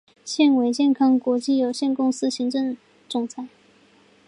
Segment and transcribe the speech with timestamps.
[0.25, 2.75] 现为健康国际有限公司行政
[3.07, 3.47] 总裁。